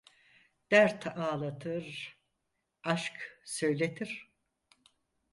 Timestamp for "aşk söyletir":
2.83-4.31